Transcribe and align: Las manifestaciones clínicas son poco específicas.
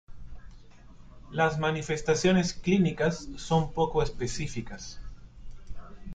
Las 1.29 1.59
manifestaciones 1.59 2.55
clínicas 2.55 3.29
son 3.35 3.71
poco 3.71 4.01
específicas. 4.01 4.99